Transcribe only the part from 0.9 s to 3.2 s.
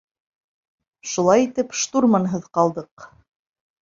Шулай итеп, штурманһыҙ ҡалдыҡ.